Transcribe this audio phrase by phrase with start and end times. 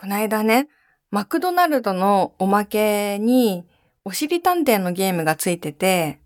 [0.00, 0.70] この間ね、
[1.10, 3.66] マクドナルドのおまけに、
[4.02, 6.20] おしり探偵のゲームがついてて、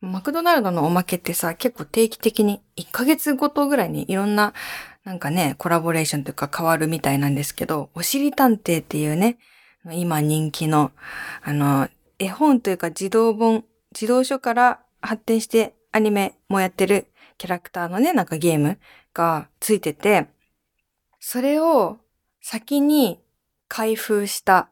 [0.00, 4.54] マクドナルドのおまけってさ、結構定期的に1ヶ月ごとぐらいにいろんな、
[5.04, 9.36] なんかね、コラボレーションというか変わるみたいなんですけど、おしり探偵っていうね、
[9.92, 10.90] 今人気の、
[11.42, 17.06] あの、絵本というか児童本、児童書から発展してアニメもやってる
[17.36, 18.78] キャラクターのね、なんかゲーム
[19.12, 20.28] がついてて、
[21.18, 21.98] それを
[22.40, 23.20] 先に
[23.68, 24.70] 開封した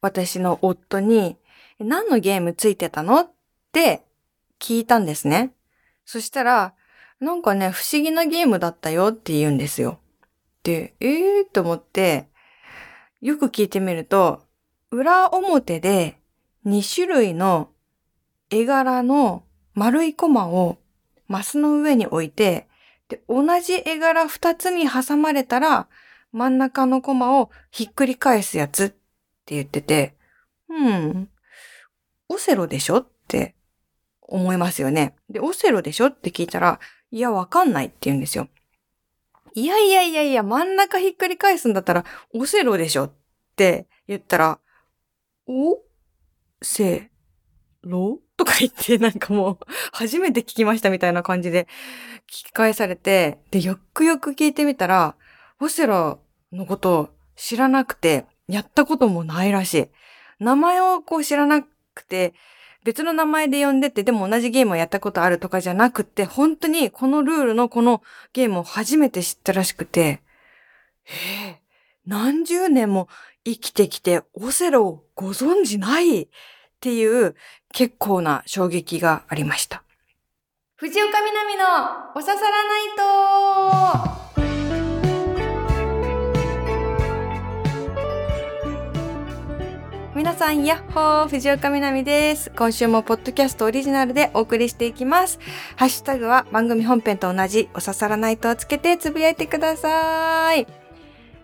[0.00, 1.36] 私の夫に、
[1.78, 3.20] 何のゲームついてたの？
[3.20, 3.30] っ
[3.72, 4.04] て
[4.58, 5.52] 聞いたんですね。
[6.04, 6.74] そしたら、
[7.20, 10.00] なんかね、不思議なゲームだったよって言うんですよ。
[10.62, 12.28] で、ええー、と思って、
[13.20, 14.42] よく聞いてみると、
[14.90, 16.18] 裏表で
[16.66, 17.70] 2種類の
[18.50, 20.78] 絵柄の丸いコマを
[21.28, 22.68] マスの上に置いて、
[23.08, 25.88] で、同じ絵柄2つに挟まれたら、
[26.32, 30.14] 真ん中のコマをひっくり返すやつって言ってて、
[30.68, 31.28] うん、
[32.28, 33.54] オセロでしょって
[34.20, 35.16] 思いますよね。
[35.28, 36.78] で、オセロでしょって聞いたら、
[37.10, 38.48] いや、わかんないって言うんですよ。
[39.54, 43.12] いやいやいやいや、真ん中ひっくり返すんだったら、オセロでしょっ
[43.56, 44.60] て言ったら、
[45.46, 45.78] お
[46.62, 47.10] せ
[47.82, 49.58] ろとか言ってなんかもう
[49.92, 51.66] 初めて聞きましたみたいな感じで
[52.28, 55.16] 聞き返されて、で、よくよく聞いてみたら、
[55.60, 56.20] オセロ
[56.52, 59.88] のこと知らなくて、やったこともないらしい。
[60.40, 61.62] 名前をこう知らな
[61.94, 62.34] くて、
[62.82, 70.22] 別の名前で呼んでて、でも同じゲームをやったことあるとかじゃなくて、本当にこのルールのこのゲームを初めて知ったらしくて、
[71.06, 71.60] え、
[72.06, 73.08] 何十年も
[73.44, 76.28] 生きてきてオセロをご存知ないっ
[76.80, 77.36] ていう
[77.72, 79.82] 結構な衝撃がありました。
[80.76, 81.64] 藤岡みなみの
[82.16, 84.19] おささらないと
[90.20, 92.52] 皆さん、やっほー藤岡みなみです。
[92.54, 95.38] 今週もポッドキャストオリジナルでお送りしていきます。
[95.76, 100.66] ハッシュタグは番組本編と同じお刺さらないとをつけてつぶやいてください。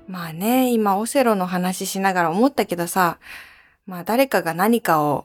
[0.06, 3.18] まあね、今オセロの話しながら思ったけどさ、
[3.86, 5.24] まあ誰かが何かを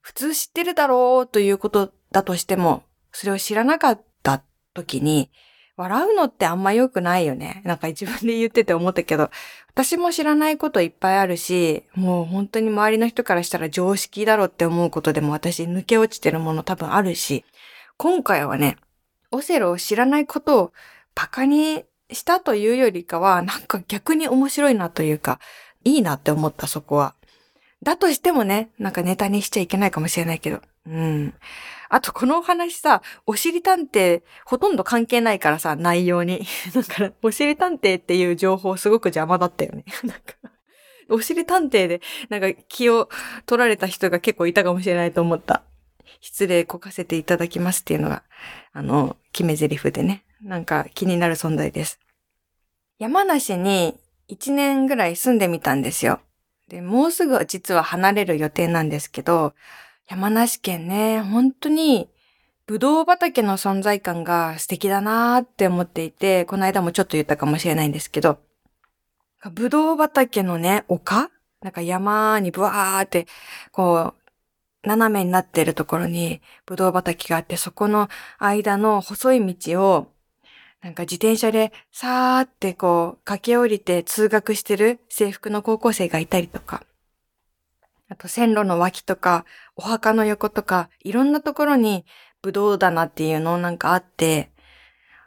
[0.00, 4.44] 普通知ってるだろうということだとしても、それを知らなかった
[4.74, 5.32] 時に、
[5.76, 7.62] 笑うのってあんま良くないよね。
[7.64, 9.30] なんか自分で言ってて思ったけど、
[9.68, 17.44] 私も知らないこといっぱいあるし、もう本当に周りの人からしたら常識だろうって思うことでも私抜け落ちてるもの多分あるし、
[17.96, 18.76] 今回はね、
[19.30, 20.72] オセロを知らないことを
[21.14, 25.40] バカにしたというよりかは、なんか逆に面白いなというか、
[25.84, 27.14] いいなって思ったそこは。
[27.82, 30.60] だとしてもね、なんかネタにしちゃいけないかもしれないけど。
[30.86, 31.34] うん。
[31.94, 36.46] あとこのお話さ、おしり探偵ほとんど関係ないからさ、内容に。
[36.72, 39.84] だから、おしり探偵っていう情報すごく邪魔だったよね。
[40.02, 40.34] なんか、
[41.10, 42.00] おしり探偵で
[42.30, 43.10] なんか気を
[43.44, 45.64] 取られた人が結構いたかもしれないと思った。
[46.22, 48.22] 失礼こかせていただきますっていうのが、
[48.72, 50.24] あの、決め台詞でね。
[50.40, 52.00] なんか気になる存在です。
[52.98, 54.00] 山梨に
[54.30, 56.20] 1年ぐらい住んでみたんですよ。
[56.68, 59.52] で、もうすぐ実は離れる予定なんですけど、
[60.08, 62.08] 山梨県ね、本当に、
[62.66, 68.38] ぶどう畑の存在感が素敵だなーって思っていて、この間もちょっと言ったかもしれないんですけど、
[69.52, 71.30] ぶどう畑のね、丘？
[71.60, 73.26] なんか山にブワーって、
[73.70, 74.14] こ
[74.84, 78.08] う、斜めになってるところにぶどう畑があって、そこの
[78.38, 80.06] 間の細い道を、
[80.82, 86.82] なんか自転車でさーってこう駆け下りて通学してる制服の高校生がいたりとか、
[88.12, 92.04] あと線路の脇とか、お墓の横とか、いろんなところに
[92.42, 94.50] ブドウ棚っていうのなんかあって、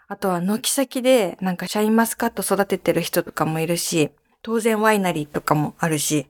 [0.08, 4.12] あとは軒先でなんかシャインマスカット育ててる人とかもいるし、
[4.44, 6.28] 当然ワイナリーとかもあるし、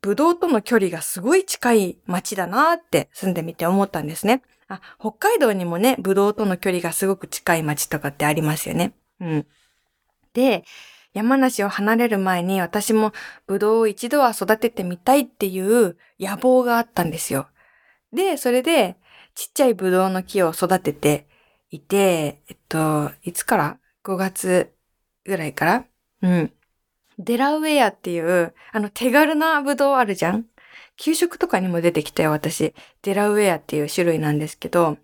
[0.00, 4.42] ブドウとの距離がすごい近い街だなって住んでみて思ったんですね。
[4.66, 8.92] あ、北海道にもね、ブドウとの距離がすごく近い街とかってありますよね。
[9.20, 9.46] うん。
[10.32, 10.64] で、
[11.12, 13.12] 山梨を離れる前に私も
[13.46, 17.48] ブドウを一度は育ててみたいっていう野望があったんですよ。
[18.12, 18.96] で、それで
[19.34, 21.26] ちっちゃいブドウの木を育てて
[21.70, 24.72] いて、えっと、いつから ?5 月
[25.24, 25.84] ぐらいから？
[26.22, 26.52] うん。
[27.18, 30.46] デラウェアっていう、あの手軽なブドウあるじゃん？
[30.96, 32.74] 給食とかにも出てきたよ、私。
[33.02, 34.98] デラウェアっていう種類なんですけど、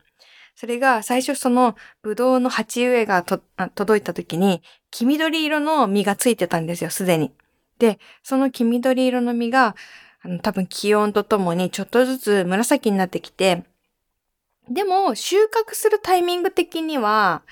[0.57, 7.33] それが最初そのブドウの鉢植えが届いた時に黄緑色の実がついてたんですよ、すでに。
[7.79, 9.77] で、その黄緑色の実が
[10.23, 13.65] あの多分気温とともにちょっとずつ紫になってきて、
[14.69, 17.43] でも収穫するタイミング的には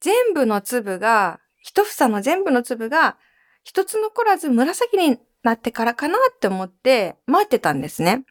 [0.00, 3.16] 全部の粒が、一房の全部の粒が
[3.64, 8.24] 一つ残らず紫になってからかなって思って待ってたんですね。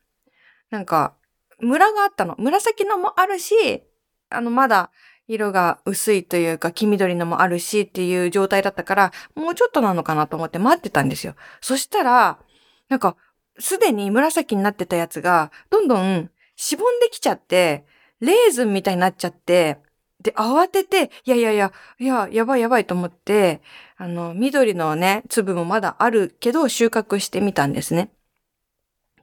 [0.69, 1.15] なんか、
[1.59, 2.35] ムラがあったの。
[2.37, 3.83] 紫のもあるし、
[4.29, 4.91] あの、まだ
[5.27, 11.35] 色が薄いというか黄緑のもあるしっていう状態だったから、もうちょっとなのかなと思って待ってたんですよ。
[11.61, 12.39] そしたら、
[12.89, 13.15] なんか、
[13.59, 17.85] すでに紫になってたやつが、どんどんしぼんできちゃって、
[18.19, 19.77] レーズンみたいになっちゃって、
[20.21, 23.61] で、慌てて、いやいやいや、いや、やばいやばいと思って、
[23.97, 28.11] あの、緑のね、粒もまだあるけど、収穫してみたんですね。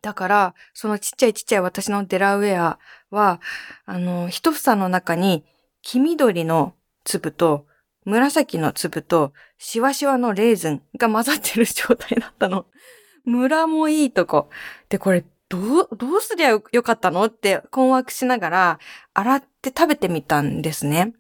[0.00, 2.78] だから、そのちっちゃいちっちゃい私のデラウェア
[3.10, 3.40] は、
[3.84, 5.44] あの、一房の中に、
[5.82, 6.74] 黄緑の
[7.04, 7.66] 粒と、
[8.04, 12.66] 紫の粒と、シワシワのレーズンが混ざってる状態だったの。
[13.24, 14.50] ムラもいいとこ。
[14.88, 18.78] で、これ、どう、どうすりゃよかったのって困惑しながら、
[19.14, 21.14] 洗って食べてみたんですね。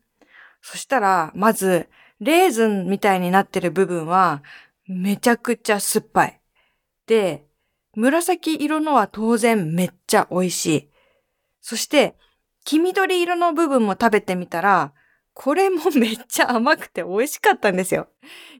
[0.62, 1.88] そしたら、まず、
[2.20, 4.42] レーズンみたいになってる部分は、
[4.88, 6.40] めちゃくちゃ酸っぱい。
[7.06, 7.46] で、
[7.94, 10.90] 紫色のは当然めっちゃ美味しい。
[11.66, 12.14] そして、
[12.64, 14.92] 黄緑色の部分も食べてみたら、
[15.34, 18.06] これもめっちゃ甘くて美味しかったんですよ。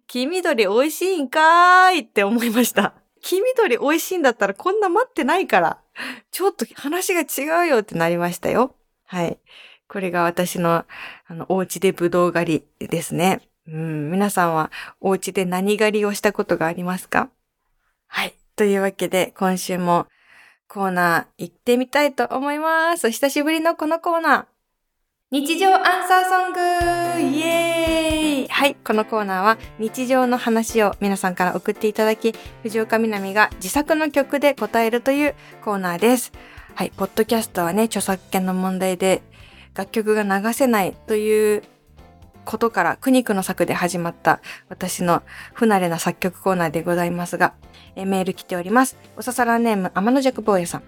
[0.08, 2.94] 黄緑美味しいんかーいって思いました。
[3.22, 5.78] 黄緑美味しいんだったらこんな待ってないから、
[6.32, 8.74] ちょっと話が違うよってなりましたよ。
[9.04, 9.38] はい。
[9.86, 10.84] これが私の、
[11.28, 13.40] あの、お家でぶどう狩りですね。
[13.68, 17.30] うん、皆さんはお家で何狩りをしたことがありますか？
[18.08, 18.34] はい。
[18.56, 20.08] というわけで、今週も
[20.68, 23.10] コーナー行ってみたいと思います。
[23.10, 24.44] 久しぶりのこのコーナー。
[25.30, 26.60] 日常アンサーソング
[27.36, 35.34] イエーイはい、このコーナーは日常の話を皆さんから送っていただき、藤岡みなみが自作の曲で答えるという
[35.64, 36.32] コーナーです。
[36.74, 39.22] はい、ポッドキャストはね、著作権の問題で
[39.74, 41.62] 楽曲が流せないという
[42.46, 44.40] ことから苦肉の策で始まった
[44.70, 45.22] 私の
[45.52, 47.52] 不慣れな作曲コーナーでございますが、
[47.94, 48.96] えメール来ております。
[49.18, 50.82] おささらネーム天の弱坊やさん。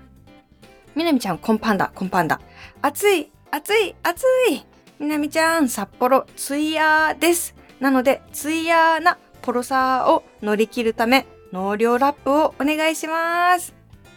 [0.95, 2.41] みなみちゃん、コンパンダ、コンパンダ。
[2.81, 4.65] 暑い暑い暑い
[4.99, 7.55] みなみちゃん、札幌、ツイヤーです。
[7.81, 13.75] なので、ツイヤーなポロサーを乗り切るため、納涼ラップをお願いします。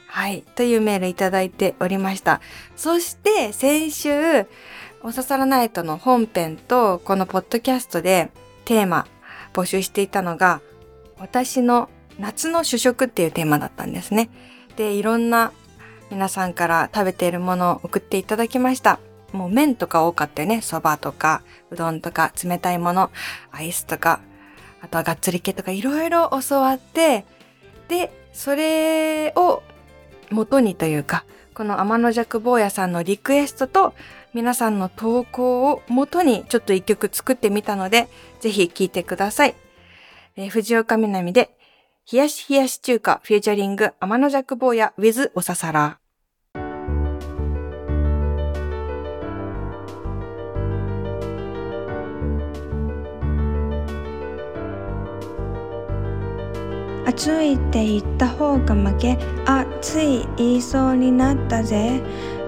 [0.07, 0.41] はい。
[0.55, 2.41] というメールいただいておりました。
[2.75, 4.47] そして、先週、
[5.03, 8.30] おささらナイトの本編と、このポッドキャストで
[8.65, 9.07] テーマ
[9.51, 10.62] 募集していたのが、
[11.18, 11.89] 私の
[12.19, 14.30] 夏の主食っていうテーマだったんですね。
[14.75, 15.53] で、いろんな
[16.12, 19.00] 皆さんから食べているものを送っていただきました。
[19.33, 20.57] もう麺とか多かったよね。
[20.57, 23.09] 蕎麦とか、うどんとか、冷たいもの、
[23.51, 24.19] アイスとか、
[24.81, 27.25] あとはがっつり系とかいろいろ教わって、
[27.88, 29.63] で、それを
[30.30, 31.25] 元にというか、
[31.56, 33.94] この天の弱坊やさんのリクエストと
[34.33, 38.07] 皆さんの投稿を元にちょっと一曲作ってみたので、
[38.39, 39.56] ぜひ聴いてください。
[40.38, 41.51] えー、藤岡みなみで、
[42.12, 45.98] 冷やし冷やし中華フューチャリング天の弱坊や with おささら。
[57.06, 62.01] 暑いって言った方が負け暑い言いそうになったぜ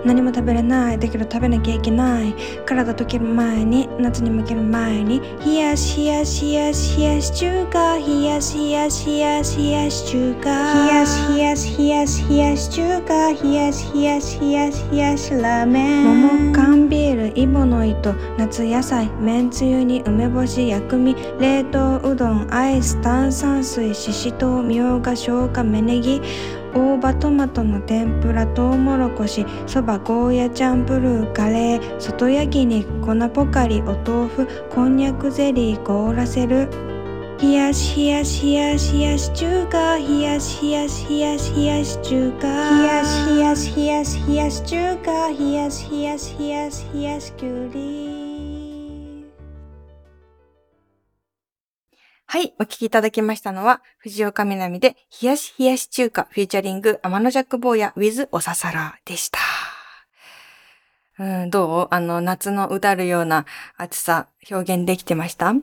[0.06, 1.00] 何も食べれない。
[1.00, 2.34] だけど食べなきゃいけない。
[2.66, 7.98] 体溶ける前に夏に向ける前に冷やし冷やし冷やし冷やし中華。
[7.98, 10.50] 冷やし冷やし冷やし冷やし中華。
[10.74, 13.34] 冷やし冷やし冷やし冷やし中華。
[13.34, 16.04] 冷やし冷やし冷やし冷やしラーメン。
[16.04, 18.14] 桃缶ビールイボの糸。
[18.38, 26.22] 夏野菜めんつゆに梅干し薬味冷凍うどんアイス炭酸水ししとうみょうが生姜芽ネギ
[26.76, 36.68] 大葉トマトの天ぷらとうもろこしそばゴーヤチャンプルーカレー外焼き肉粉ポカリお豆腐こんにゃくゼリー凍らせる。
[37.42, 39.98] 冷やし冷やし冷やし冷やし中華。
[39.98, 42.48] 冷やし冷やし冷やし冷やし中華。
[42.48, 45.30] 冷やし冷やし冷やし冷やし中華。
[45.30, 48.13] 冷やし冷やし冷やし冷やしきゅうり
[52.34, 59.38] はい、お聞きいただきましたのは、藤岡みなみで、冷やし冷やし中華、フィーチャリング、天の弱坊や、with おささらでした。
[61.20, 61.88] うん、どう？
[61.92, 63.46] あの、夏のうだるような
[63.78, 65.54] 暑さ、表現できてました？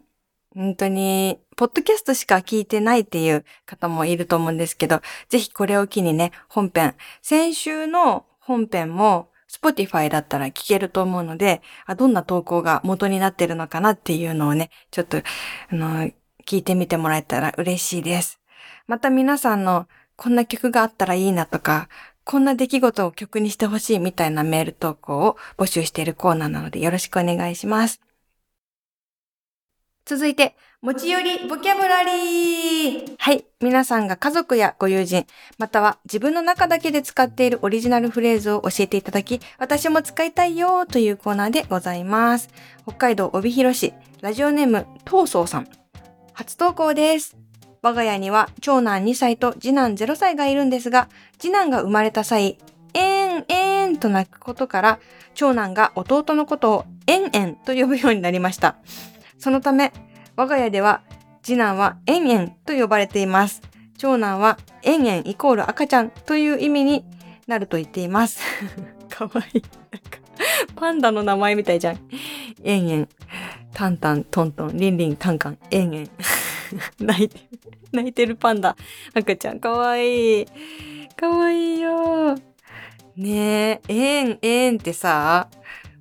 [0.55, 15.23] 本当に、ポッドキャストしか聞いてないっていう方もいると思うんですけど、ぜひこれを機にね、本編、先週の本編も、Spotify だったら聞けると思うので、あどんな投稿が元になってるのかなっていうのをね、ちょっと、あ
[15.75, 16.09] の、
[16.47, 18.41] 聞いてみてもらえたら嬉しいです。
[18.87, 21.89] また皆さんのこんな曲があったらいいなとか、
[22.25, 28.01] こんな出来事を曲にしてほしいみたいなメール投稿を募集しているコーナーなのでよろしくお願いします。
[30.05, 33.45] 続いて、持ち寄りボキャブラリーはい。
[33.61, 35.27] 皆さんが家族やご友人、
[35.59, 42.49] または自分の中だけで使っているオリジナルフレーズを教えていただき、私も使いたいよというコーナーでございます。
[42.83, 43.93] 北海道帯広市、
[44.23, 45.80] ラジオネーム、東宗さん。
[46.33, 47.37] 初投稿です。
[47.83, 51.09] 我が家には長男2歳と次男0歳がいるんですが、
[51.39, 52.59] 次男が生まれた際、
[52.95, 55.01] えんえんと泣くことから、
[55.35, 58.77] 長男が弟のことをえんえんと呼ぶようになりました。
[59.39, 59.93] そのため、
[60.37, 61.03] 我が家では
[61.43, 63.63] 次男はえんえんと呼ばれています。
[63.97, 67.05] 長男はえんえんイコール赤ちゃんという意味に
[67.47, 68.41] なると言っています。
[69.09, 69.63] かわいい。
[70.77, 71.99] パンダの名前みたいじゃん。
[72.63, 73.09] えんえん、
[73.73, 76.11] タンタン、トントン、リンリン、カンカン、えんえん。
[77.01, 77.45] 泣いてる、
[77.93, 78.77] 泣いてるパンダ。
[79.15, 80.47] 赤ちゃんかわいい。
[81.17, 82.37] かわいいよ。
[83.17, 85.49] ねえ、えんえんってさ、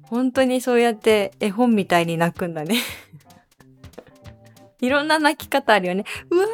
[0.03, 2.77] 本当にそうやって絵本みたいに泣くんだね。
[4.81, 6.05] いろんな泣き方あるよね。
[6.29, 6.45] うわ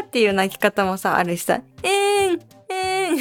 [0.00, 3.18] ーっていう泣き方もさ、あるしさ、えん、えん。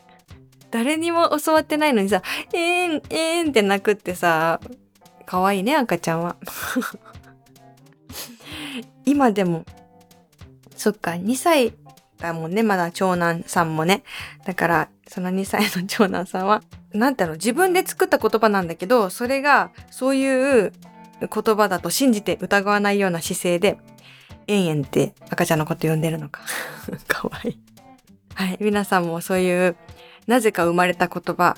[0.70, 4.60] 誰にも教わってないのにさ、えん、えんって泣くってさ、
[5.26, 6.36] かわいいね、赤ちゃんは。
[9.04, 9.64] 今でも、
[10.76, 11.74] そっか、2歳
[12.18, 14.02] だもんね、まだ長男さんもね。
[14.44, 20.72] だから、その2歳の長男さんは、なんてうの、自分で作った言葉なんだけど、それが、そういう
[21.20, 23.78] 言葉だと信じて疑わないような姿勢で、
[24.46, 26.40] えんえんって赤ちゃんのこと呼んでるのか。
[27.08, 27.60] かわいい。
[28.34, 28.58] はい。
[28.60, 29.76] 皆さんもそういう、
[30.26, 31.56] なぜか生まれた言葉、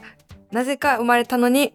[0.53, 1.75] なぜか生まれたのに、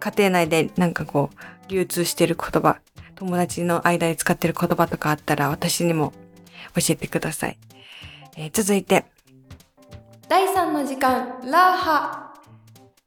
[0.00, 2.78] 家庭内でなんかこう、流通してる言葉、
[3.14, 6.12] 友達の間で使ってる言葉とかあったら私にも
[6.74, 7.58] 教えてください。
[8.36, 9.04] えー続いて、
[10.28, 12.34] 第3の時間、ラーハ。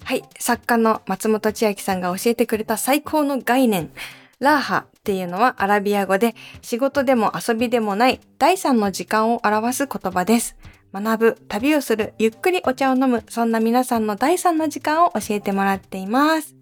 [0.03, 3.91] はい、作家の松本千秋さんが教えてくれた最高の概念。
[4.39, 10.57] ラーハっていうのはアラビア語で仕事でも遊びでもない第3の時間を表す言葉です。
[10.93, 16.55] 学ぶ、旅をする、ゆっくりお茶を飲む、そんな皆さんの第3の時間を教えてもらっています。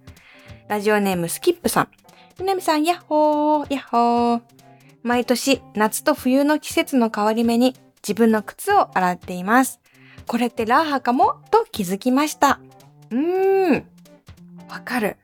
[0.71, 1.89] ラジオネームスキップさん。
[2.39, 4.41] みなみさん、やっほー、やっほー。
[5.03, 9.81] 毎年、夏と冬の季節の変わり目に自分の靴を洗っています。
[10.27, 12.61] これってラーハかもと気づきました。
[13.09, 13.85] うーん。
[14.69, 15.17] わかる。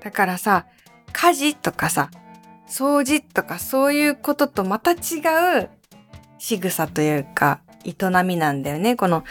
[0.00, 0.66] だからさ、
[1.12, 2.10] 家事とかさ、
[2.68, 4.96] 掃除とかそういうこととまた違
[5.62, 5.70] う
[6.38, 8.96] 仕草というか、営みなんだよね。
[8.96, 9.22] この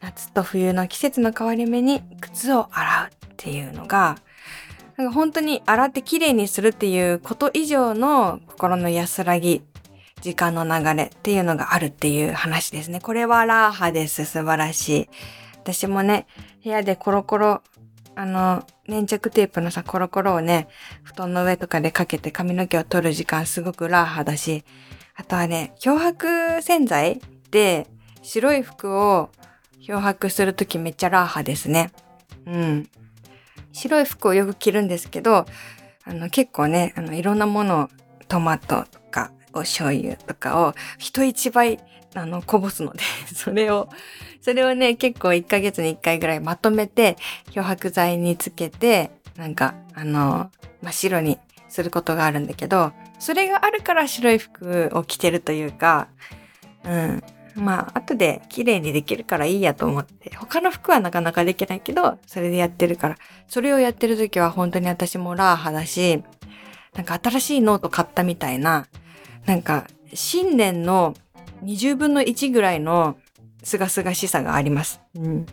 [0.00, 4.14] 夏と冬の季節の変わり目に靴を洗うっていうのが、
[4.96, 9.62] なんか本当に洗ってきれいにするっていうこと以上の心の安らぎ、
[10.20, 13.00] 時間の流れっていうのがあるっていう話ですね。
[13.00, 14.24] これはラーハです。
[14.24, 15.08] 素晴らしい。
[15.56, 16.26] 私もね、
[16.62, 17.62] 部屋でコロコロ、
[18.14, 20.68] あの、粘着テープのさ、コロコロをね、
[21.02, 24.64] 布団の上とかでかけて髪の毛を取る時間すごくラーハだし、
[25.14, 27.20] あとはね、漂白洗剤
[27.50, 27.86] で
[28.22, 29.30] 白い服を
[29.80, 31.90] 漂白するときめっちゃラーハですね。
[32.46, 32.88] うん。
[33.72, 35.46] 白い服をよく着るんですけど、
[36.04, 37.88] あの結構ね、あのいろんなものを
[38.28, 41.78] トマトとかお醤油とかを人一倍
[42.14, 43.00] あのこぼすので、
[43.34, 43.88] それを、
[44.40, 47.16] それをね、結構1ヶ月に1回ぐらいまとめて
[47.50, 50.50] 漂白剤につけて、なんかあの
[50.82, 51.38] 真っ白に
[51.68, 56.08] することがあるんだけど、それがあるから白い服を着てるというか、
[56.84, 57.22] うん。
[57.54, 63.16] まあ、後で綺麗にできるからいいやと思って、他の服はなかなかできないけど、それでやってるから、
[63.46, 66.22] それをやってる時は本当に私もラーハだし、
[66.94, 68.86] なんか新しいノート買ったみたいな、
[69.46, 71.14] なんか新年の
[71.64, 73.16] 20分の1ぐらいの
[73.62, 75.00] すがすがしさがあります。
[75.14, 75.46] うん。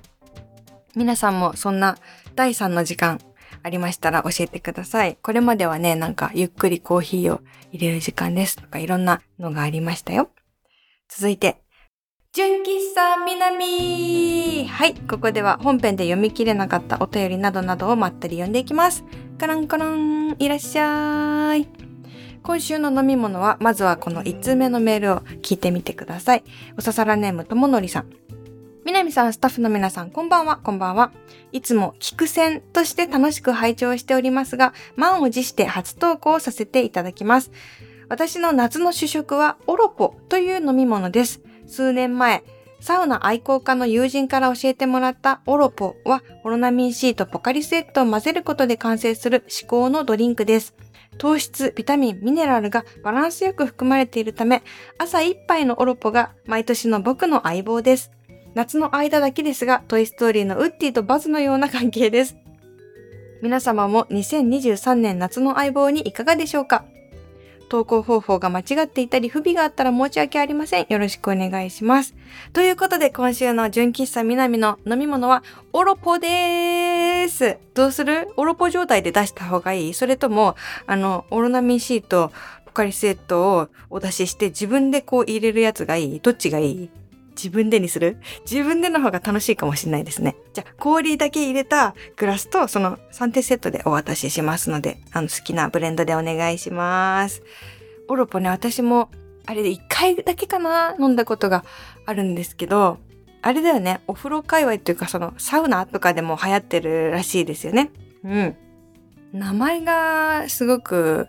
[0.95, 1.97] 皆さんもそんな
[2.35, 3.19] 第3の時間
[3.61, 5.17] ありましたら教えてください。
[5.21, 7.41] これまではね、なんかゆっくりコーヒーを
[7.71, 10.29] 入れる時間ですとかいろんなのがありましたよ。
[11.07, 11.61] 続いて、
[12.31, 19.03] 純喫茶南はい、ここでは本編で読み切れなかったお便りなどなどをまったり読んでいきます。
[19.39, 21.67] カランカラン、いらっしゃい。
[22.43, 26.43] 今週の飲み物は、まずはこの1通目のメールを聞いてみてください。
[26.77, 28.09] おささらネームとものりさん。
[28.85, 31.11] 南さん、スタッフの皆さん、こんばんは、こんばんは。
[31.51, 37.49] いつも聞く線として楽しく拝聴しておりますが、満を持して初投稿させていただきます。
[38.07, 41.41] 私の夏の主食はオロポという飲み物です。
[41.69, 42.43] 数年前、
[42.81, 50.73] サウナ愛好家の友人から教えてもらったオロポは、オロナミン C とポカリスエットを混ぜることで完成する至高のドリンクです。
[51.17, 54.63] 糖質、ビタミン、ミネラルがバランスよく含まれているため、
[54.97, 58.11] 朝一杯のオロポが毎年の僕の相棒です。
[58.55, 62.37] 夏の間だけですが、トイストーリーのウッディとバズのような関係です。
[63.41, 66.85] 皆様も2023年夏の相棒にいかがでしょうか？
[67.69, 70.87] 投稿方法が間違っていたり不備があったら申し訳ありません。
[70.89, 72.15] よろしくお願いします。
[72.51, 77.57] ということで今週の純喫茶みなみの飲み物はオロポでーす。
[77.73, 78.33] どうする？
[78.35, 79.93] オロポ状態で出した方がいい？
[79.93, 80.55] それとも、
[80.87, 82.31] あの、オロナミン C と
[82.65, 86.19] ポカリスエットをお出しして自分でこう入れるやつがいい？
[86.19, 86.89] どっちがいい？
[87.41, 88.17] 自分でにする？
[88.49, 90.35] 自分での方が楽しいかもしれないですね。
[90.53, 97.41] じゃあ、氷だけ入れたグラスとその3点セットでお渡ししますので、あの好きなブレンドでお願いします。
[98.09, 99.09] オロポね、私も
[99.45, 101.63] あれで1回だけかな飲んだことが
[102.05, 102.97] あるんですけど、
[103.41, 107.91] あれだよね、お風呂界隈っていうかそのサウナとかでも流行ってるらしいですよね。
[108.23, 108.55] うん。
[109.31, 111.27] 名前がすごく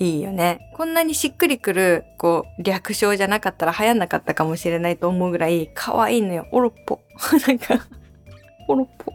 [0.00, 0.70] いいよね。
[0.74, 6.46] こんなにしっくりくる、こう、略称じゃなかったら流行んなかったかもしれないと思うぐらい可愛いのよ。
[6.50, 7.00] オロポ。
[7.46, 7.86] なんか、
[8.68, 9.12] オロポ。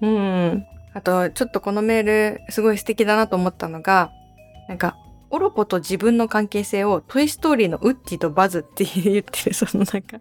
[0.00, 0.66] うん。
[0.94, 4.10] あと、ちょっとこのメール、すごい素敵だなと思ったのが、
[4.68, 4.96] なんか、
[5.30, 10.18] オロポと自分の関係性をトイストーリーのウッディとバズって言ってる、 そのなんか、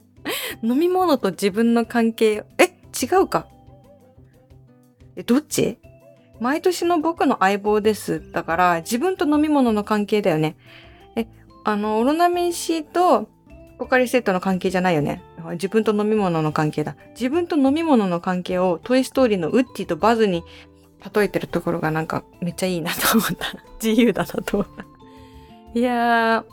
[0.63, 3.47] 飲み物と自分の関係、え、違うか
[5.15, 5.77] え、どっち？
[6.41, 8.31] 毎年の僕の相棒です。
[8.31, 10.57] だから、自分と飲み物の関係だよね。
[11.15, 11.27] え、
[11.63, 13.29] あの、オロナミン C と
[13.77, 15.21] ポカリスエットの関係じゃないよね。
[15.51, 16.95] 自分と飲み物の関係だ。
[17.11, 20.43] 自分と飲み物の関係をトイストーリーのウッディとバズに
[21.13, 23.55] 例えてるところがなんかめっちゃいいなと思った。
[23.83, 25.79] 自由だなと思った。
[25.79, 26.45] いやー、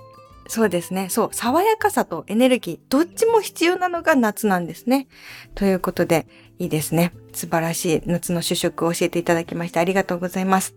[0.48, 1.08] そうですね。
[1.08, 1.28] そう。
[1.32, 5.08] 爽やかさとエネルギー、どっちも必要なのが夏なんですね。
[5.54, 6.26] ということで、
[6.58, 7.12] いいですね。
[7.38, 10.74] 素晴らしい夏の主食を教えていただきましてありがとうございます。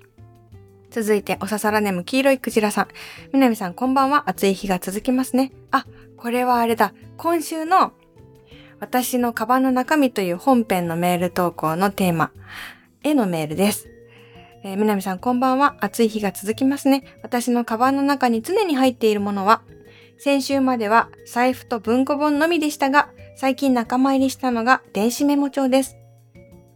[0.92, 2.88] 続いて、おささらネム黄色いクジラさん。
[3.34, 4.30] みなみさん、こんばんは。
[4.30, 5.54] 暑い日が続きますね。
[5.72, 5.86] あ、
[6.18, 6.94] これはあれだ。
[7.18, 7.94] 今週の
[8.80, 12.32] 私のカバンの中身という本編のメール投稿のテーマ
[13.04, 13.88] へのメールです。
[14.64, 15.78] えー、みなみさんこんばんは。
[15.80, 17.04] 暑い日が続きますね。
[17.24, 19.62] 私のカバンの中に常に入っているものは、
[20.20, 26.01] 先週までは財布と文庫本のみでしたが、最近仲間入りしたのが電子メモ帳です。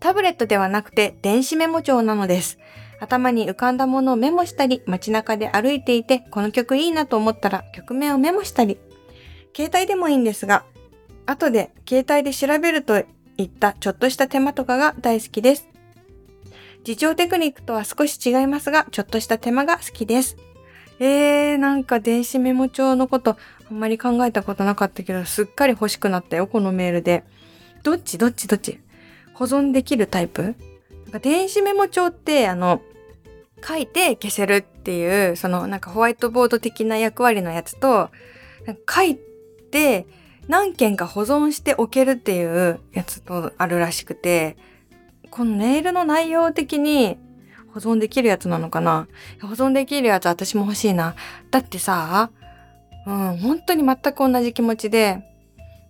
[0.05, 2.59] タブレットではなくて電子メモ帳なのです。
[2.99, 8.77] 頭に浮かんだものをメモしたり、街中で歩いていて、この曲いいなと思ったら曲名をメモしたり、
[9.55, 10.63] 携帯でもいいんですが、
[11.25, 15.67] 後で携帯で調べるといったちょっとした手間とかが大好きです。
[16.87, 20.37] 自重テクニックとは少し違いますが、ちょっとした手間が好きです。
[20.99, 23.37] えー、なんか電子メモ帳のこと
[23.71, 27.23] あんまり考えたことなかったけど、すっかり欲しくなったよ、このメールで。
[27.81, 28.19] どっち？
[28.19, 28.47] どっち？
[28.47, 28.79] どっち？
[29.35, 30.55] 保存できるタイプ？
[31.03, 32.81] なんか電子メモ帳って、あの、
[33.65, 38.09] 書いて消せるっていう、そのなんかホワイトボード的な役割のやつと、
[38.89, 39.17] 書い
[39.71, 40.07] て
[40.47, 44.57] 何件か保存しておけるっていうやつとあるらしくて、
[45.29, 47.17] このメールの内容的に
[47.73, 49.07] 保存できるやつなのかな？
[49.41, 51.15] 保存できるやつ私も欲しいな。
[51.51, 52.31] だってさ、
[53.05, 55.23] うん、本当に全く同じ気持ちで、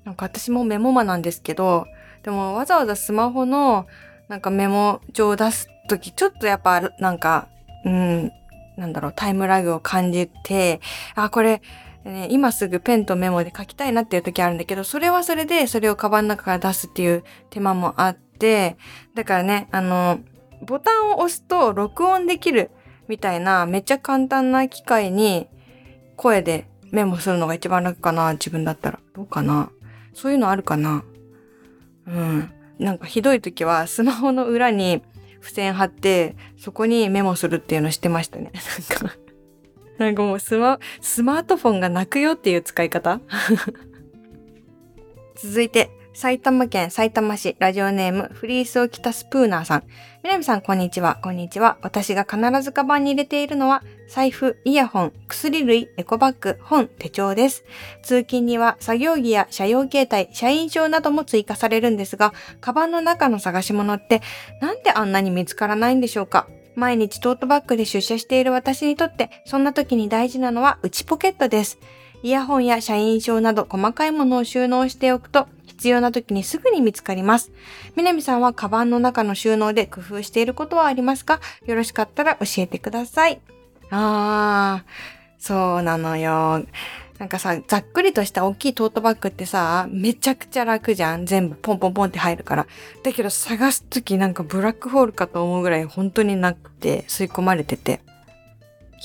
[0.04, 1.86] なんか私もメモマなんですけど、
[2.24, 3.88] でもわざわざスマホの
[4.28, 7.48] なんかメモ帳を出すとき、ちょっとやっぱなんか、
[7.86, 8.32] うん、
[8.78, 10.82] なんだろう、タイムラグを感じて、
[11.14, 11.62] あ、これ、
[12.04, 18.78] ね、今すぐペンとメモで書きたいなっていう時あるんだけど、それはそれでそれをカバンの中から出すっていう手間もあって、
[19.16, 20.20] だからね、あの、
[20.62, 22.72] ボタンを押すと録音できる
[23.08, 25.48] みたいなめっちゃ簡単な機械に
[26.16, 29.00] 声でメモするのが一番楽かな、自分だったら。
[29.14, 29.70] どうかな？
[30.14, 31.04] そういうのあるかな？
[32.08, 32.52] うん。
[32.80, 35.02] なんかひどい時はスマホの裏に
[35.42, 38.52] 付箋貼って、そこにメモするっていうのしてましたね。
[38.90, 39.16] なんか、
[39.98, 43.22] なんかもうスマ、スマートフォンが泣くよっていう使い方
[45.36, 49.84] 続いて、埼玉県埼玉市ラジオネームフリースを着たスプーナーさん。
[50.24, 51.20] みなみさん、こんにちは。
[51.22, 51.78] こんにちは。
[51.82, 57.66] 私が必ずカバンに入れているのは、財布、イヤホン、薬類、エコバッグ、本、手帳です。
[58.02, 64.22] 通勤には作業着や車用携帯、社員証なども追加されるんですが、カバンの中の探し物って、
[64.62, 66.48] なんであんなに見つからないんでしょうか？
[66.76, 71.78] 毎日トートバッグで出社している私にとって、そんな時に大事なのは内ポケットです。
[72.24, 75.48] イヤホンや社員証など細かいものを収納しておくと、
[75.86, 77.52] 必要な時にすぐに見つかります。
[77.96, 81.40] みなみさんはカバンの中の収納で工夫していることはありますか？
[81.68, 83.40] よろしかったら教えてください。
[83.92, 84.90] あー、
[85.38, 86.66] そうなのよ。
[87.20, 91.28] なんかさ、ざっくりとした大きいトートバッグってさ、めちゃくちゃ楽じゃん。
[91.28, 92.66] 全部ポンポンポンって入るから。
[93.04, 98.02] だけど探すときなんかブラックホールかと思うぐらい本当になくて吸い込まれてて。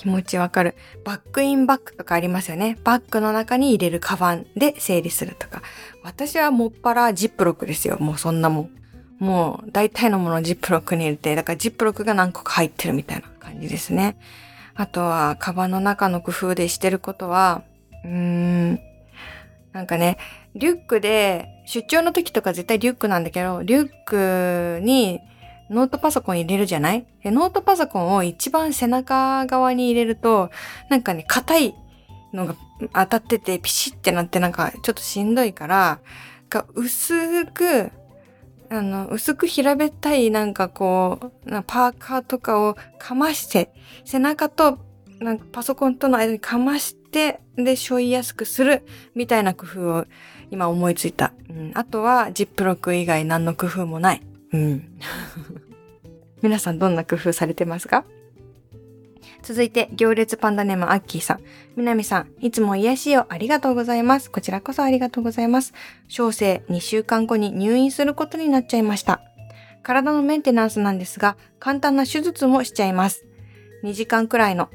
[0.00, 0.76] 気持ちわかる。
[1.04, 2.78] バックインバッグとかありますよね。
[2.84, 5.60] バッグの中に入れるカバンで整理するとか。
[6.02, 7.98] 私はもっぱらジップロックですよ。
[8.00, 8.70] もうそんなもん。
[9.18, 14.16] もう大体のものをジップロックに入れて、だからジップロックが何個か入ってるみたいな感じですね。
[14.74, 17.62] あとは、カバンの中の工夫でしてることは、
[18.02, 18.80] うーん、
[19.74, 20.16] なんかね、
[20.54, 25.20] リュックで、出張の時とか絶対リュックなんだけど、リュックに
[25.70, 27.06] ノートパソコン入れるじゃない？
[27.22, 30.50] でノートパソコンを一番背中側に入れると、
[30.88, 31.74] なんかね、硬い
[32.32, 32.56] のが
[32.92, 36.00] 当たっててピシってなってなんかちょっとしんどいから、
[36.48, 37.90] が薄く、
[38.68, 43.72] あの、薄く平べったいなんかこう、パーカーとかをかまして、
[44.04, 44.78] 背中と
[45.20, 50.04] なんかパソコンとの間にかまして、で、背負いやすくするみたいな工夫を
[50.50, 51.32] 今思いついた。
[51.48, 54.22] うん、あとは、ジップロック以外何の工夫もない。
[56.42, 58.04] 皆さんどんな工夫されてますか？
[59.42, 61.40] 続いて、行列パンダネームアッキーさん。
[61.76, 64.30] みなみさん、いつも癒しをありがとうございます。
[64.30, 65.72] こちらこそありがとうございます。
[66.08, 69.22] 小生2週間後に入院することになっちゃいました。
[69.82, 73.24] 体のメンテナンスなんですが、簡単な手術もしちゃいます。
[73.82, 74.68] 2時間くらいの。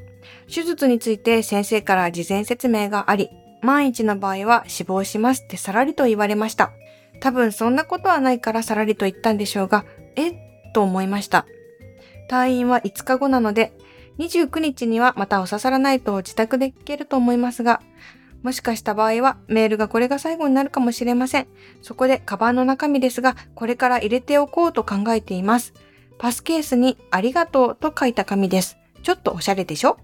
[0.52, 3.30] 手術について先生から事前説明があり、
[3.62, 6.72] 万一の場合は死亡しますってさらりと言われました。
[7.20, 9.84] 多分そんなことはないからさらりと言ったんでしょうが、
[10.16, 10.32] え
[10.72, 11.46] と思いました。
[12.30, 13.72] 退院は5日後なので、
[14.18, 17.82] 29日にはまたお刺さらないと自宅で聞けると思いますが、
[18.42, 21.48] もしかした場合はメールがこれが最後になるかもしれません。
[21.82, 25.74] そこでカバンの中身ですが、これから入れておこうと考えています。
[26.18, 28.78] パスケースにありがとうと書いた紙です。
[29.02, 29.98] ちょっとおしゃれでしょ？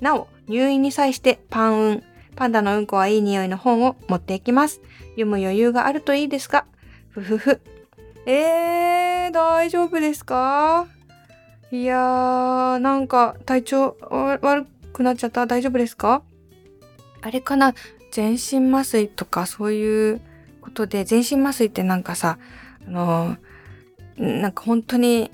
[0.00, 2.02] なお、入院に際してパンウン、
[2.36, 4.80] パンダのうんこはいい匂いの本を持っていきます。
[5.18, 6.64] 読む余裕があるといいですが、
[7.10, 7.60] ふふふ。
[8.24, 10.86] えー、大丈夫ですか？
[11.72, 15.46] いやー、なんか体調悪くなっちゃった？
[15.46, 16.22] 大丈夫ですか？
[17.20, 17.74] あれかな？
[18.12, 20.20] 全身麻酔とかそういう
[20.60, 22.38] ことで、全身麻酔ってなんかさ、
[22.86, 25.32] あのー、なんか本当に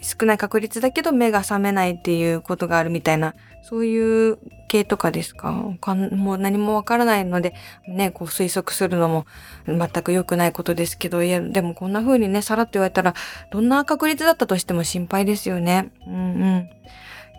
[0.00, 5.52] 少ない確率だけど目が覚めないっていうことがあるみたいな、そういう系とかですか？
[5.52, 5.76] も
[6.34, 7.54] う何もわからないので、
[7.88, 9.26] ね、こう推測するのも
[9.66, 13.14] 全く良くないことですけど、いや、でもこんな風にね、さらっと言われたら、
[13.50, 15.92] どんな確率だったとしても心配ですよね。
[16.06, 16.70] うんうん。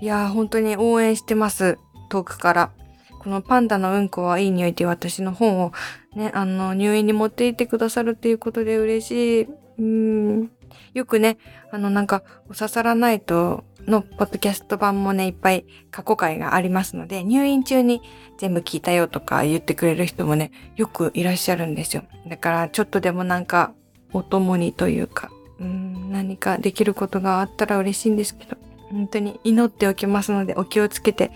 [0.02, 1.78] いや本当に応援してます。
[2.10, 2.72] 遠くから。
[3.20, 5.72] このパンダのうんこはいい匂いっていう私の本を
[6.16, 9.48] ね、あの、入院に持って行ってくださるっていうことで嬉しい。
[9.78, 10.52] うん。
[10.94, 11.38] よくね、
[11.72, 18.02] あのなんか、お刺さらないとのポッドキャスト版もね、いっぱい過去回がありますので、入院中に
[18.38, 22.04] 全部聞いたよとか言ってくれる人もね、よくいらっしゃるんですよ。
[22.28, 23.74] だからちょっとでもなんか、
[24.14, 25.30] お供にというか、
[25.60, 28.58] うん、何かできることがあったら嬉しいんですけど、
[28.90, 31.32] 本当に祈っておきますのでお気をつけて、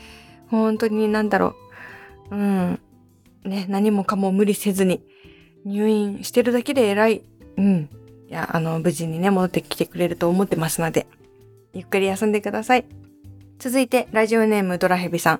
[0.49, 1.55] 本当になんだろ
[2.31, 2.79] う、うん、
[3.43, 5.01] ね、何もかも無理せずに
[5.63, 7.23] 入院してるだけで偉い、
[7.57, 7.89] うん、
[8.27, 11.07] いや、あの、無事にね、戻ってきてくれると思ってますので、
[11.73, 12.85] ゆっくり休んでください。
[13.59, 15.39] 続いて、ラジオネームドラヘビさん。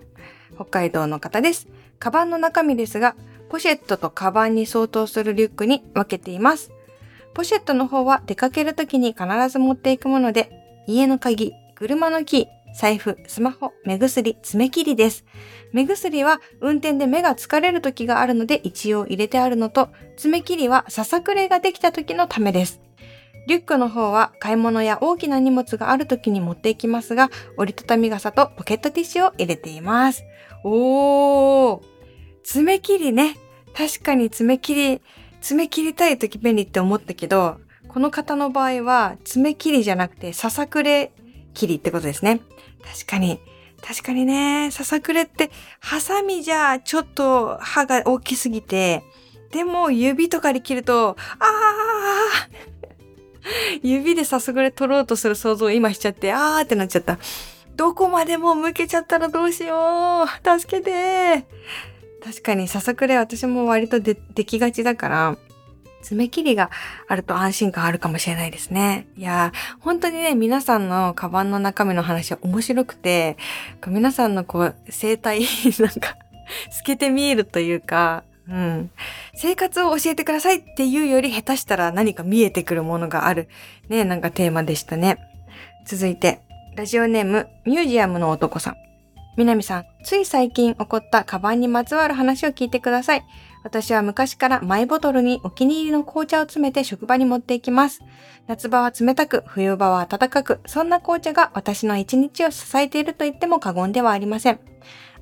[0.56, 1.68] 北海道の方です。
[2.00, 3.16] カバンの中身ですが、
[3.50, 6.72] ポシェットとカバンに相当するリュックに分けています。
[7.34, 15.24] ポシェットの方は出かけるときに必ず持っていくもので、家の鍵、車のキー、財布、スマホ、目薬、爪切りです。
[15.72, 22.82] 目薬は運転で目が疲れる時があるので一応入れてあるのと、爪切りはささくれができた時のためです。
[23.48, 30.26] リュックの方は買い物や大きな荷物がある時に持っていきますが、折りたたみ傘とポケットティッシュを入れています。
[30.64, 31.82] おー
[32.44, 33.38] 爪切りね。
[33.74, 35.02] 確かに爪切り、
[35.40, 41.14] 爪切りたい時便利って思ったけど、この方の場合は爪切りじゃなくてささくれ
[41.54, 42.42] 切りってことですね。
[42.94, 43.40] 確かに。
[43.82, 49.04] 確かにね、ささくれって、ハサミじゃちょっと歯が大きすぎて、
[49.52, 57.20] でも指とかで切ると、あー 指でささくれ取ろうとする想像を今しちゃって、あーってなっちゃった。
[57.76, 60.60] どこまでも向けちゃったらどうしよう。
[60.60, 61.46] 助けて。
[62.24, 65.38] 確かにささくれ私も割とでできがちだから、
[66.06, 66.70] 爪切りが
[67.08, 69.08] あると安心感あるかもしれないですね。
[69.18, 73.38] いやー、本当にね、皆さんのカバンの中身の話は面白くて、
[73.88, 75.42] 皆さんのこう、生態、
[75.80, 76.16] なんか、
[76.70, 78.92] 透けて見えるというか、うん。
[79.34, 83.50] 生活を教えてくださいっていうより下手したら何か見えてくるものがある、
[83.90, 85.18] ね、なんかテーマでしたね。
[85.88, 86.42] 続いて、
[86.76, 88.76] ラジオネーム、ミュージアムの男さん。
[89.38, 93.24] みなみさん、つい最近起こったカバンにまつわる話を聞いてください。
[93.66, 98.02] 私は昔からマイボトルにお気に入りの紅茶を詰めて職場に持っていきます。
[98.46, 104.60] 夏場は冷たく、冬場は暖かく、そんな紅茶が私の一日を支えていると言っても過言ではありません。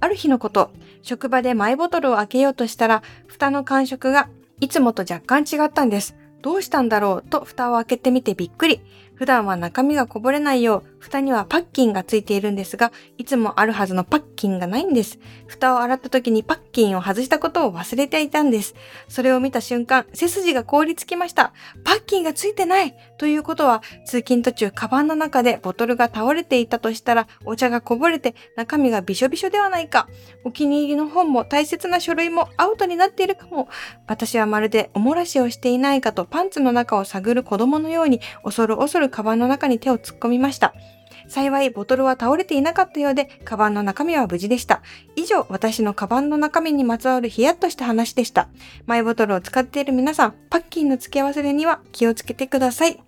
[0.02, 0.72] ある日のこと、
[1.04, 4.28] 職場でマイボトルを開けようとしたら、蓋の感触が
[4.60, 6.18] いつもと若干違ったんです。
[6.42, 8.82] どうしたんだろうと蓋を開けてみてびっくり。
[9.16, 15.18] 普段は中身がこぼれないよう、蓋にはパッキンがついているんですが、いつもあるはずのパッキンがないんです。
[15.48, 18.76] 蓋を洗った時にパッキンを外したことを忘れていたんです。
[19.08, 21.54] それを見た瞬間、背筋が凍りつきました。
[21.86, 30.10] パッキンがついてないということは、通勤途中、カバンの中でボトルが倒れていたとしたら、お茶がこぼれて中身がびしょびしょではないか。
[30.44, 33.70] お気に入りの本も大切な書類もアウトになっているかも。
[34.08, 40.74] 私はまるでおもらしをしていないかとパンツの中を探る子供のように恐る恐るカバンの中に手を突っ込みました。
[41.34, 44.84] 幸いボトルは倒れていなかったようで、カバンの中身は無事でした。
[45.16, 48.50] 以上、私のカバンの中身にまつわるヒヤッとした話でした。
[48.86, 53.02] マイボトルを使っている皆さん、パッキンの付け合わせには気をつけてください。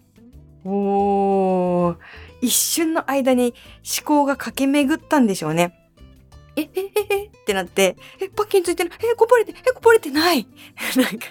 [0.63, 1.97] おー、
[2.41, 3.53] 一瞬の間に
[3.99, 5.75] 思考が駆け巡ったんでしょうね。
[6.55, 10.47] え、え、え、えってなって、え、パッキンついてない、え、こぼれて、え、こぼれてない
[10.97, 11.27] なんか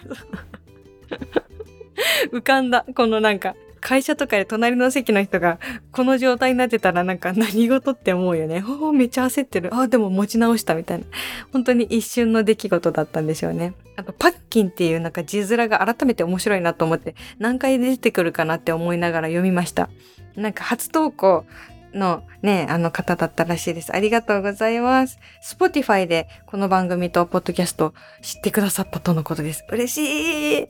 [2.30, 2.87] 浮かんだ。
[2.94, 5.59] このなんか、会社とかで隣の席の人が
[5.92, 8.64] この状態になってたらなんか何事って思うよね。
[8.81, 9.75] おめっちゃ焦ってる。
[9.75, 11.05] あ、でも持ち直したみたいな。
[11.53, 13.75] 本当に一瞬の出来事だったんでしょうね。
[13.97, 19.90] あと、パッキンっていうなんか字面が改めて面白いなと思って何回出てくるかなって思いながら読みました。
[20.35, 21.44] なんか初投稿
[21.92, 23.94] のね、あの方だったらしいです。
[23.94, 25.18] ありがとうございます。
[25.42, 27.92] Spotify でこの番組とポッドキャスト
[28.23, 29.62] 知ってくださったとのことです。
[29.70, 30.68] 嬉しい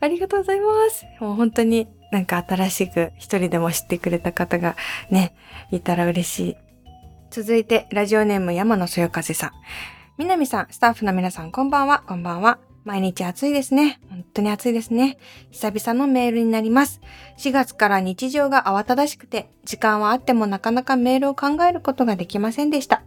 [0.00, 1.06] ありがとうございます。
[1.18, 4.76] もう本当になんか新しく一人でも知ってくれた方が
[5.10, 5.34] ね、
[5.70, 6.56] いたら嬉しい。
[7.30, 9.50] 続いて、ラジオネーム山野そよ風さん。
[10.18, 12.58] みなみさん、スタッフの皆さん、こんばんは、こんばんは。
[12.84, 13.98] 毎日暑いですね。
[14.10, 15.16] 本当に暑いですね。
[15.50, 17.00] 久々のメールになります。
[17.38, 23.02] 4月から日常が慌ただしくて、時間はあってもなかなかメールを考えることができませんでした。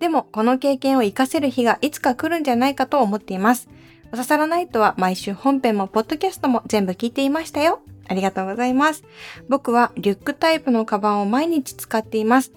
[0.00, 3.68] でも、この経験を活かせる日がいつか来るんじゃないかと思っています。
[4.12, 7.80] おささらないとは毎週本編もポッドキャストも全部聞いていましたよ。
[8.10, 9.04] ありがとうございます。
[9.48, 12.52] 僕はリュックタイプのカバンを毎日使っています。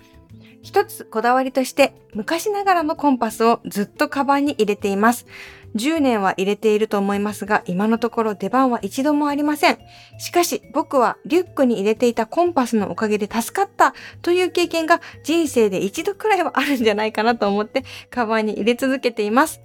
[0.63, 5.28] 一つこだわりとして昔ながらのコンパスをずっとカバンに入れています。
[5.76, 9.78] 10年は入れていると思いますが、今のところ出番は一度もありません。
[10.18, 19.62] しかし、僕はリュックに入れていたコンパスのおかげで助かったという経験が人生で一度くらいはあるんじゃないかなと思って、カバンに入れ続けています。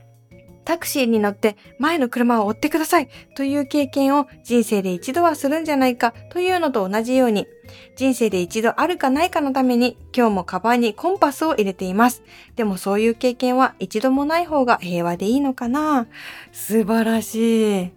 [0.69, 7.47] タクシーに乗って前の車を追ってくださいという経験を人生で一度はするんじゃないかというのと同じように、
[7.97, 12.23] 人生で一度あるかないかのために今日もカバンにコンパスを入れています。
[12.55, 16.07] でもそういう経験は一度もない方が平和でいいのかな
[16.53, 17.93] 素晴らしい。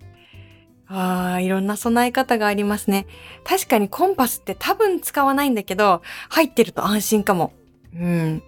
[0.87, 3.05] ああ、いろんな備え方がありますね。
[3.43, 7.51] 確かにコンパスって多分使わないんだけど、入ってると安心かも。
[7.93, 8.41] うん。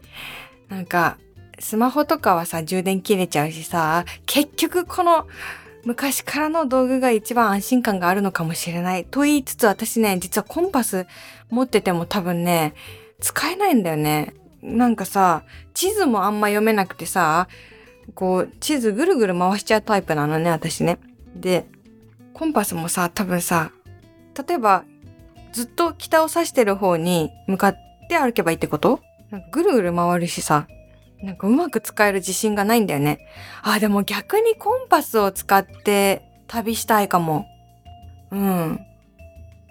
[0.69, 1.17] なんか、
[1.59, 5.27] スマホとかはさ、充電切れちゃうしさ、結局この
[5.85, 9.05] 昔からの道具が一番安心感があるのかもしれない。
[9.05, 11.07] と言いつつ私ね、実はコンパス
[11.49, 12.73] 持ってても多分ね、
[13.19, 14.33] 使えないんだよね。
[14.61, 17.47] なんかさ、地図もあんま読めなくてさ、
[18.15, 20.99] こう、地図ぐるぐる回しちゃうタイプなのね、私ね。
[21.35, 21.65] で、
[22.33, 23.71] コンパスもさ、多分さ、
[24.47, 24.83] 例えば、
[25.51, 27.77] ずっと北を指してる方に向かっ
[28.09, 29.01] て歩けばいいってこと？
[29.29, 30.67] なんかぐるぐる回るしさ、
[31.23, 33.19] なんかうまく使える自信がないんだよね。
[33.61, 37.47] あ、でも逆にコンパスを使って旅したいかも。
[38.29, 38.79] うん。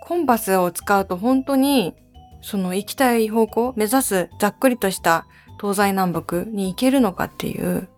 [0.01, 1.95] コンパスを使うと本当に、
[2.41, 5.27] その行きたい方向、目指すざっくりとした
[5.61, 7.89] 東西南北に行けるのかっていう。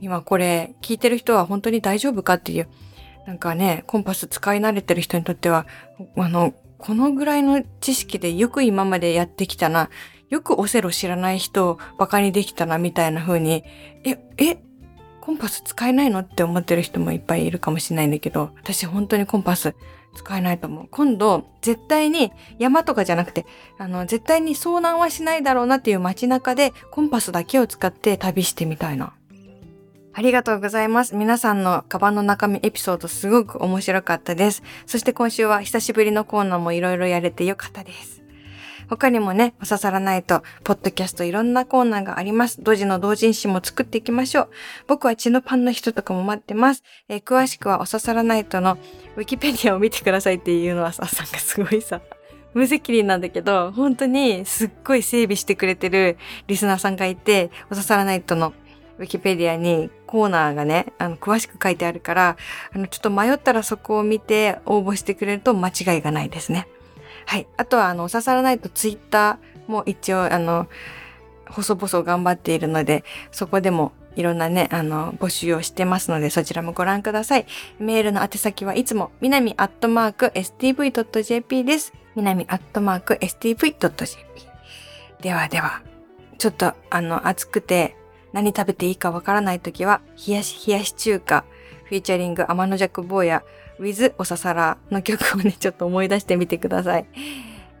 [0.00, 2.68] 今これ聞いてる人は本当に大丈夫かっていう。
[3.28, 5.66] なんかね、コンパス使い慣れてる人にとっては、
[6.16, 9.88] あの、このぐらいの知識でよく今までやってきたな。
[10.30, 13.64] よくオセロ知らない人をバカにできたなみたいな風に、
[14.04, 14.58] え、え、
[15.20, 19.74] コンパス使えないのって思ってる人もいっぱいいるかもしれないんだけど、私本当にコンパス
[20.14, 20.88] 使えないと思う。
[20.90, 23.46] 今度、絶対に山とかじゃなくて、
[23.78, 29.12] あの、絶対に遭難はしないだろうなっていう街中でコンパスだけを使って旅してみたいな。
[30.14, 31.14] ありがとうございます。
[31.14, 34.62] 皆さんのカバンの中身エピソードすごく面白かったです。
[34.86, 38.17] そして今週は久しぶりのコーナーもいろいろやれてよかったです。
[38.88, 42.62] 他にもね、お刺さらないと、ポッドキャストいろんなコーナーがあります。
[42.62, 44.48] 同時の同人誌も作っていきましょう。
[44.86, 46.82] 僕は血のパンの人とかも待ってます。
[47.08, 48.78] えー、詳しくはお刺さらないとの
[49.16, 52.00] ウィキペディアを見てくださいっていうのはさ、さんがすごいさ、
[52.54, 58.54] 無責任なんだけど、本当にすっごい整備してくれてるリスナーさんがいて、お刺さらないとの
[58.98, 62.36] ウィキペディアにコーナーがね、あの、詳しく書いてあるから、
[62.74, 66.66] あの、ちょっと迷ったらそこを見て応募してくれると間違いがないですね。
[67.28, 67.46] はい。
[67.58, 70.66] あとは、あの、刺さらないとツイッターも一応、あの、
[71.50, 77.44] 細々頑張っているので、そこでもいろんなね、あの、募集をしてますので、そちらもご覧ください。
[77.78, 81.92] メールの宛先はいつも、みなみアットマーク stv.jp です。
[82.16, 84.26] みなみアットマーク stv.jp。
[85.20, 85.82] ではでは、
[86.38, 87.94] ちょっと、あの、暑くて、
[88.32, 91.44] 何食べていいかわからないときは、冷やし冷やし中華、
[91.84, 93.42] フィーチャリング天の弱坊や、
[93.78, 97.06] with おささらの曲をね、ちょっと思い出してみてください。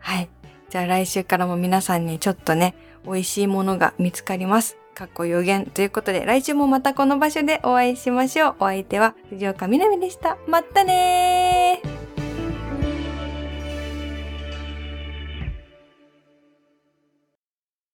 [0.00, 0.28] はい。
[0.70, 4.76] じゃあ来週からも皆さんにちょっとね、美味しいものが見つかります。
[4.94, 8.54] かっこ予言ということで、来週もまたこの場所でお会いしましょう。
[8.60, 10.36] お相手は藤岡みなみでした。
[10.48, 12.07] またねー